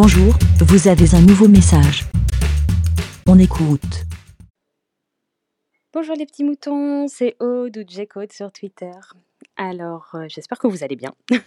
[0.00, 2.04] Bonjour, vous avez un nouveau message.
[3.26, 4.04] On écoute.
[5.92, 8.92] Bonjour les petits moutons, c'est Aude ou J-Code sur Twitter.
[9.56, 11.16] Alors, euh, j'espère que vous allez bien.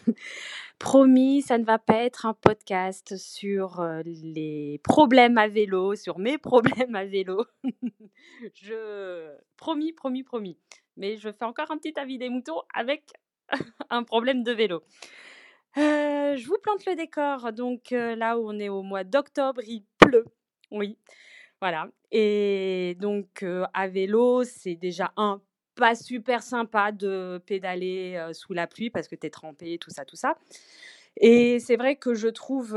[0.80, 6.20] Promis, ça ne va pas être un podcast sur euh, les problèmes à vélo, sur
[6.20, 7.46] mes problèmes à vélo.
[8.62, 10.58] je promis, promis, promis.
[10.98, 13.14] Mais je fais encore un petit avis des moutons avec
[13.90, 14.84] un problème de vélo.
[15.78, 17.54] Euh, je vous plante le décor.
[17.54, 20.26] Donc euh, là où on est au mois d'octobre, il pleut.
[20.72, 20.98] Oui,
[21.60, 21.88] voilà.
[22.12, 25.42] Et donc euh, à vélo, c'est déjà un
[25.76, 29.90] pas super sympa de pédaler euh, sous la pluie parce que tu es trempé, tout
[29.90, 30.38] ça, tout ça.
[31.18, 32.76] Et c'est vrai que je trouve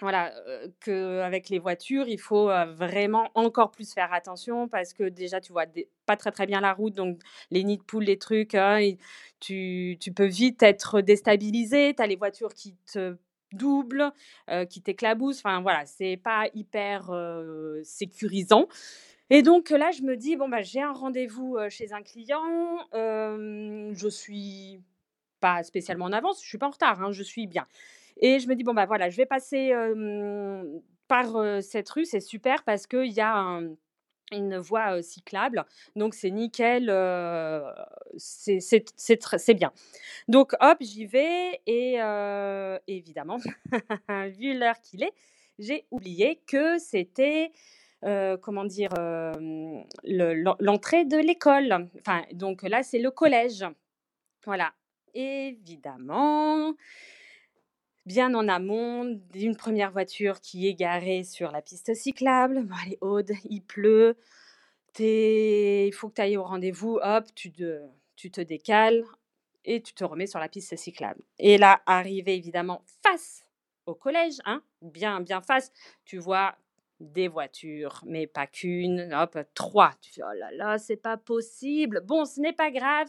[0.00, 0.32] voilà,
[0.80, 5.66] qu'avec les voitures, il faut vraiment encore plus faire attention parce que déjà, tu vois
[6.06, 8.80] pas très très bien la route, donc les nids de poules, les trucs, hein,
[9.40, 11.94] tu, tu peux vite être déstabilisé.
[11.94, 13.16] Tu as les voitures qui te
[13.52, 14.10] doublent,
[14.68, 15.38] qui t'éclaboussent.
[15.38, 17.10] Enfin voilà, c'est pas hyper
[17.84, 18.66] sécurisant.
[19.30, 22.42] Et donc là, je me dis, bon, bah, j'ai un rendez-vous chez un client,
[22.92, 24.80] je suis
[25.40, 27.66] pas spécialement en avance, je suis pas en retard, hein, je suis bien.
[28.18, 29.72] Et je me dis, bon, bah voilà, je vais passer
[31.08, 33.74] par cette rue, c'est super parce qu'il y a un-
[34.32, 35.64] une voie cyclable,
[35.96, 36.88] donc c'est nickel,
[38.16, 39.72] c'est bien.
[40.28, 41.96] Donc hop, j'y vais et
[42.86, 43.36] évidemment,
[44.38, 45.12] vu l'heure qu'il est,
[45.58, 47.50] j'ai oublié que c'était,
[48.02, 51.88] comment dire, le- l'en- l'entrée de l'école.
[52.00, 53.64] Enfin, donc là, c'est le collège.
[54.44, 54.72] Voilà.
[55.16, 56.74] Évidemment,
[58.06, 62.64] bien en amont d'une première voiture qui est garée sur la piste cyclable.
[62.64, 64.16] Bon, allez, Aude, il pleut.
[64.98, 66.98] Il faut que tu ailles au rendez-vous.
[67.02, 67.80] Hop, tu te,
[68.16, 69.02] tu te décales
[69.64, 71.22] et tu te remets sur la piste cyclable.
[71.38, 73.44] Et là, arrivé évidemment face
[73.86, 75.72] au collège, hein, bien, bien face,
[76.04, 76.56] tu vois
[77.00, 79.92] des voitures, mais pas qu'une, hop, trois.
[80.00, 82.02] Tu fais, oh là là, c'est pas possible.
[82.04, 83.08] Bon, ce n'est pas grave.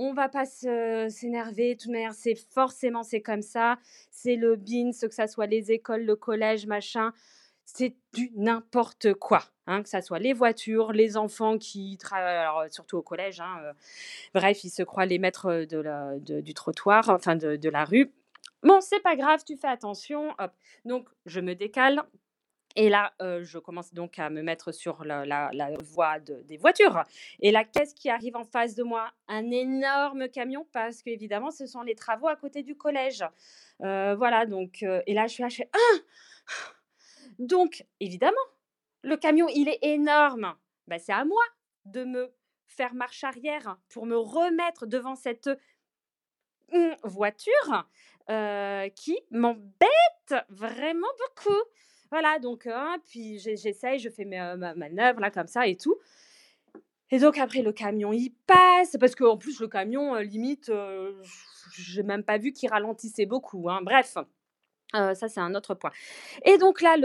[0.00, 3.78] On va pas s'énerver, de toute manière, c'est forcément c'est comme ça.
[4.12, 7.12] C'est le BINS, que ça soit les écoles, le collège, machin.
[7.64, 9.42] C'est du n'importe quoi.
[9.66, 13.56] Hein, que ça soit les voitures, les enfants qui travaillent, alors, surtout au collège, hein,
[13.64, 13.72] euh,
[14.34, 18.10] bref, ils se croient les maîtres de la- du trottoir, enfin de, de la rue.
[18.62, 20.30] Bon, c'est pas grave, tu fais attention.
[20.38, 20.52] Hop.
[20.84, 22.02] Donc, je me décale.
[22.80, 25.50] Et là, euh, je commence donc à me mettre sur la,
[25.82, 27.02] voie de- des voitures.
[27.40, 29.10] Et là, qu'est-ce qui arrive en face de moi?
[29.26, 33.24] Un énorme camion, parce qu'évidemment, ce sont les travaux à côté du collège.
[33.82, 35.98] Euh, voilà, donc, euh, et là, je suis là, je fais Ah
[37.40, 38.36] Donc, évidemment,
[39.02, 40.54] le camion, il est énorme.
[40.86, 41.42] Ben, c'est à moi
[41.84, 42.32] de me
[42.68, 45.50] faire marche arrière pour me remettre devant cette
[47.02, 47.88] voiture
[48.94, 51.58] qui m'embête vraiment beaucoup.
[52.10, 55.96] Voilà, donc, hein, puis j'essaye, je fais ma, ma manœuvre là comme ça et tout.
[57.10, 61.12] Et donc après le camion il passe, parce qu'en plus le camion euh, limite, euh,
[61.74, 63.70] j'ai même pas vu qu'il ralentissait beaucoup.
[63.70, 63.80] hein.
[63.82, 64.18] Bref,
[64.94, 65.90] euh, ça c'est un autre point.
[66.44, 66.96] Et donc là,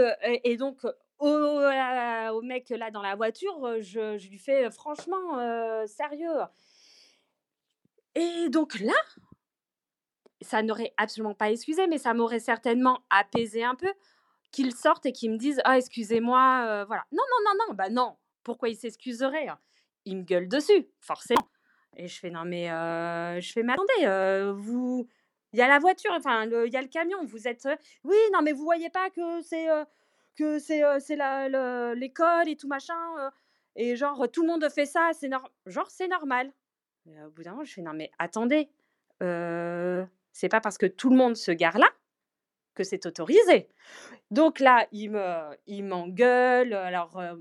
[0.44, 0.78] et donc
[1.18, 6.40] au, euh, mec là dans la voiture, euh, je, lui fais euh, franchement euh, sérieux.
[8.14, 8.92] Et donc là,
[10.42, 13.92] ça n'aurait absolument pas excusé, mais ça m'aurait certainement apaisé un peu
[14.54, 17.04] qu'il sorte et qu'il me dise ah excusez-moi, euh, voilà.
[17.12, 18.16] Non non non non, bah non.
[18.42, 19.58] Pourquoi il s'excuserait hein?
[20.04, 21.48] Il me gueule dessus, forcément.
[21.96, 25.06] Et je fais non mais euh, je fais mais attendez, euh, vous,
[25.52, 27.68] il y a la voiture, enfin il y a le camion, vous êtes
[28.04, 29.68] oui non mais vous voyez pas que c'est
[30.36, 31.16] que c'est c'est
[31.94, 32.98] l'école et tout machin
[33.76, 36.52] et genre tout le monde fait ça, c'est nor- genre c'est normal.
[37.06, 38.68] Au bout d'un moment je fais non mais attendez,
[39.20, 41.88] c'est pas parce que tout le monde se gare là
[42.74, 43.68] que c'est autorisé.
[44.30, 46.72] Donc là, il me, il m'engueule.
[46.72, 47.36] Alors, euh,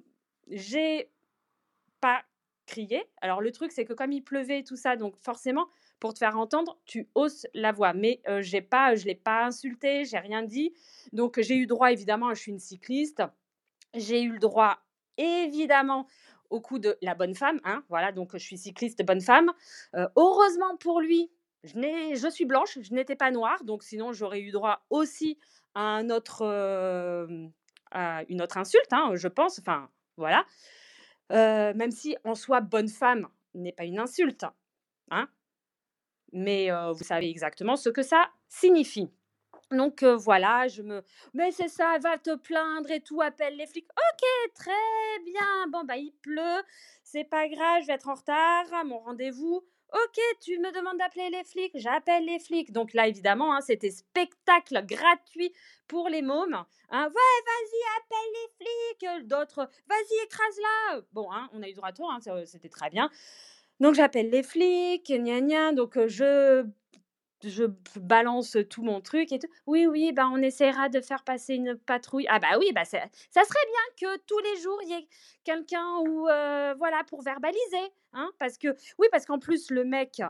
[0.49, 1.09] j'ai
[2.01, 2.23] pas
[2.66, 3.03] crié.
[3.21, 5.67] Alors, le truc, c'est que comme il pleuvait et tout ça, donc forcément,
[5.99, 7.94] pour te faire entendre, tu hausses la voix.
[7.94, 10.74] Mais euh, j'ai pas, je l'ai pas insulté, j'ai rien dit.
[11.13, 13.24] Donc, j'ai eu droit, évidemment, je suis une cycliste.
[13.95, 14.79] J'ai eu le droit,
[15.18, 16.07] évidemment,
[16.53, 17.59] au coup de la bonne femme.
[17.63, 19.51] Hein, voilà, donc je suis cycliste bonne femme.
[19.95, 21.31] Euh, heureusement pour lui,
[21.63, 21.74] je,
[22.15, 25.38] je suis blanche, je n'étais pas noire, donc sinon j'aurais eu droit aussi
[25.75, 27.48] un autre, euh,
[28.30, 29.60] une autre insulte, hein, je pense.
[29.60, 30.46] Enfin, voilà.
[31.31, 34.46] Euh, même si en soi, bonne femme n'est pas une insulte,
[35.10, 35.28] hein,
[36.31, 39.10] mais euh, vous savez exactement ce que ça signifie.
[39.72, 41.02] Donc voilà, je me...
[41.34, 43.90] Mais c'est ça, va te plaindre et tout, appelle les flics.
[43.90, 45.68] Ok, très bien.
[45.72, 46.62] Bon, bah il pleut,
[47.04, 49.64] c'est pas grave, je vais être en retard à mon rendez-vous.
[49.94, 52.72] Ok, tu me demandes d'appeler les flics, j'appelle les flics.
[52.72, 55.54] Donc là, évidemment, hein, c'était spectacle gratuit
[55.88, 56.66] pour les mômes.
[56.90, 57.06] Hein.
[57.06, 59.28] Ouais, vas-y, appelle les flics.
[59.28, 61.01] D'autres, vas-y, écrase-la.
[61.12, 63.12] Bon, hein, on a eu droit à c'était très bien.
[63.80, 65.74] Donc j'appelle les flics, gna gna.
[65.74, 66.66] Donc je
[67.44, 67.66] je
[68.00, 69.48] balance tout mon truc et tout.
[69.68, 72.25] Oui, oui, bah, on essaiera de faire passer une patrouille.
[72.30, 75.07] Ah bah oui, bah ça, serait bien que tous les jours, il y ait
[75.44, 76.24] quelqu'un ou
[76.78, 77.92] voilà pour verbaliser.
[78.13, 78.68] Hein, parce que
[79.00, 80.22] oui, parce qu'en plus, le mec,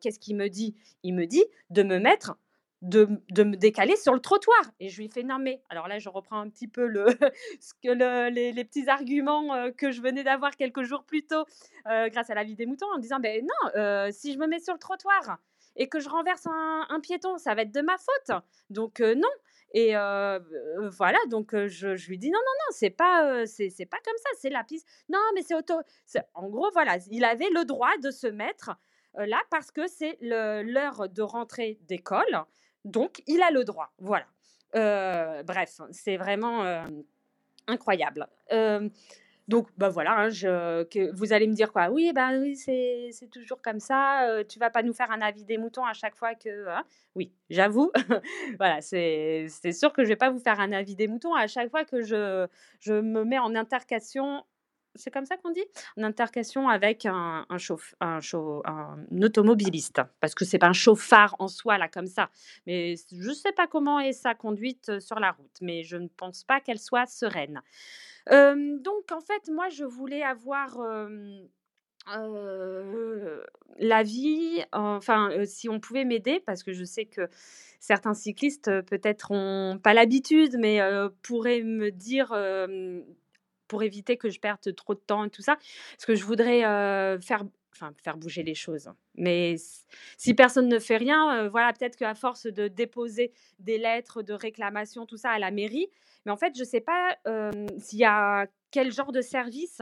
[0.00, 0.74] qu'est-ce qu'il me dit?
[1.02, 2.36] Il me dit de me mettre
[2.82, 4.60] de, de, me décaler sur le trottoir.
[4.80, 7.06] Et je lui fais non mais, alors là je reprends un petit peu le,
[7.60, 11.44] ce que le, les, les, petits arguments que je venais d'avoir quelques jours plus tôt
[11.84, 14.74] grâce à la vie des moutons en disant ben non, si je me mets sur
[14.74, 15.38] le trottoir,
[15.76, 18.42] et que je renverse un, piéton, ça va être de ma faute.
[18.70, 19.28] Donc non.
[19.74, 24.30] Et voilà, donc je, lui dis non, non, non, c'est pas, c'est, pas comme ça,
[24.38, 24.86] c'est la piste.
[25.08, 25.74] Non, mais c'est auto.
[26.34, 28.76] En gros, voilà, il avait le droit de se mettre
[29.14, 32.44] là parce que c'est l'heure de rentrée d'école.
[32.84, 33.92] Donc, il a le droit.
[33.98, 34.26] Voilà.
[35.42, 36.84] bref, c'est vraiment
[37.66, 38.28] incroyable.
[39.48, 43.10] Donc, bah voilà, hein, je, que, vous allez me dire quoi Oui, bah oui, c'est,
[43.30, 44.28] toujours comme ça.
[44.28, 46.68] Euh, tu vas pas nous faire un avis des moutons à chaque fois que.
[46.68, 46.84] Hein?
[47.16, 47.90] oui, j'avoue.
[48.58, 51.70] voilà, c'est, sûr que je vais pas vous faire un avis des moutons à chaque
[51.70, 52.46] fois que je,
[52.80, 54.44] je me mets en intercation.
[54.94, 55.64] C'est comme ça qu'on dit?
[55.96, 57.56] En intercation avec un, un,
[58.00, 58.20] un,
[58.64, 60.02] un automobiliste.
[60.20, 62.28] Parce que c'est pas un chauffard en soi, là, comme ça.
[62.66, 65.58] Mais je sais pas comment est sa conduite sur la route.
[65.62, 67.62] Mais je ne pense pas qu'elle soit sereine
[68.30, 70.78] donc en fait, moi, je voulais avoir,
[73.78, 77.28] l'avis, enfin, si on pouvait m'aider parce que je sais que
[77.80, 80.80] certains cyclistes, peut-être ont pas l'habitude, mais
[81.22, 82.34] pourraient me dire,
[83.68, 86.60] pour éviter que je perde trop de temps et tout ça, parce que je voudrais,
[87.20, 88.88] faire enfin faire bouger les choses.
[89.14, 89.56] Mais
[90.16, 95.06] si personne ne fait rien, voilà, peut-être qu'à force de déposer des lettres de réclamation,
[95.06, 95.88] tout ça à la mairie,
[96.24, 97.16] mais en fait, je ne sais pas
[97.78, 99.80] s'il y a quel genre de service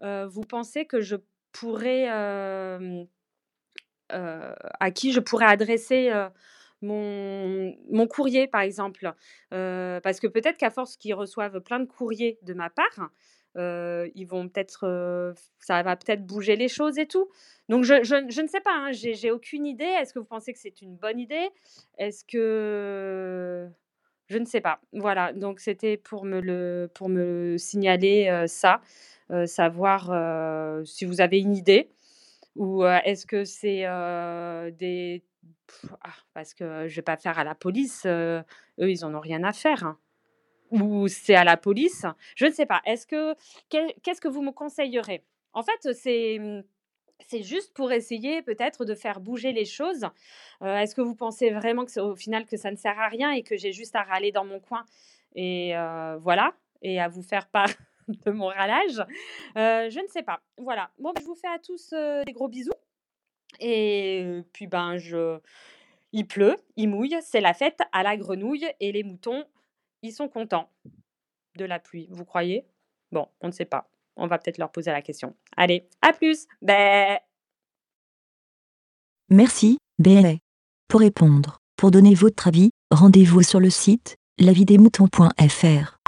[0.00, 1.16] vous pensez que je
[1.52, 2.08] pourrais,
[4.08, 6.12] à qui je pourrais adresser
[6.82, 9.12] mon, mon courrier, par exemple.
[9.50, 13.10] parce que peut-être qu'à force qu'ils reçoivent plein de courriers de ma part,
[13.56, 17.28] ils vont peut-être, ça va peut-être bouger les choses et tout.
[17.68, 19.84] Donc je, je, je ne sais pas, hein, j'ai aucune idée.
[19.84, 21.48] Est-ce que vous pensez que c'est une bonne idée?
[21.98, 23.68] Est-ce que
[24.28, 24.80] je ne sais pas.
[24.92, 28.80] Voilà, donc c'était pour me le pour me signaler ça,
[29.46, 30.06] savoir
[30.86, 31.90] si vous avez une idée
[32.56, 33.82] ou est-ce que c'est
[34.78, 35.22] des
[36.02, 38.44] ah, parce que je vais pas faire à la police, eux
[38.78, 39.84] ils en ont rien à faire.
[39.84, 39.98] Hein.
[40.70, 42.06] Ou c'est à la police,
[42.36, 42.80] je ne sais pas.
[42.84, 43.34] Est-ce que
[43.68, 45.24] qu'est-ce que vous me conseillerez?
[45.52, 46.62] En fait, c'est mmh,
[47.26, 50.06] c'est juste pour essayer peut-être de faire bouger les choses.
[50.62, 53.42] Est-ce que vous pensez vraiment que au final que ça ne sert à rien et
[53.42, 54.84] que j'ai juste à râler dans mon coin
[55.34, 55.72] et
[56.18, 57.70] voilà et à vous faire part
[58.08, 59.04] de mon râlage?
[59.56, 60.40] Je ne sais pas.
[60.58, 60.90] Voilà.
[60.98, 62.72] Bon, je vous fais à tous des gros bisous
[63.58, 65.38] et puis ben je
[66.12, 69.44] il pleut, il mouille, c'est la fête à la grenouille et les moutons
[70.02, 70.70] ils sont contents
[71.56, 72.08] de la pluie.
[72.10, 72.64] Vous croyez?
[73.12, 75.34] Bon, on ne sait pas on va peut-être leur poser la question.
[75.56, 76.46] Allez, à plus.
[79.30, 80.38] Merci, bé.
[80.88, 85.99] Pour répondre, pour donner votre avis, rendez-vous sur le site lavidemouton.fr.